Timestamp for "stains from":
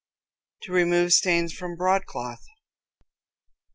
1.13-1.75